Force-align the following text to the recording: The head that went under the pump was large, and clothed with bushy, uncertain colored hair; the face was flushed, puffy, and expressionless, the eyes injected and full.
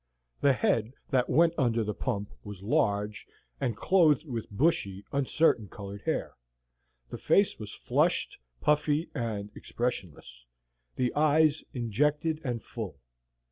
The 0.39 0.53
head 0.53 0.93
that 1.11 1.29
went 1.29 1.53
under 1.59 1.83
the 1.83 1.93
pump 1.93 2.31
was 2.43 2.63
large, 2.63 3.27
and 3.59 3.77
clothed 3.77 4.25
with 4.25 4.49
bushy, 4.49 5.05
uncertain 5.11 5.67
colored 5.69 6.01
hair; 6.01 6.33
the 7.11 7.19
face 7.19 7.59
was 7.59 7.71
flushed, 7.75 8.39
puffy, 8.61 9.11
and 9.13 9.51
expressionless, 9.53 10.43
the 10.95 11.13
eyes 11.13 11.63
injected 11.75 12.41
and 12.43 12.63
full. 12.63 12.97